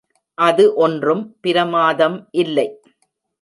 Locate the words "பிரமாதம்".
1.41-2.17